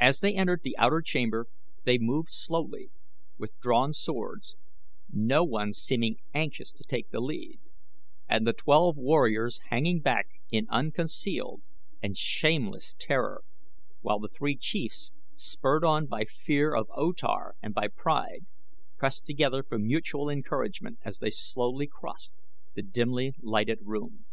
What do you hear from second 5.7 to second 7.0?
seeming anxious to